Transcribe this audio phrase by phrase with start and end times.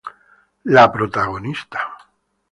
[0.77, 1.83] La protagonista.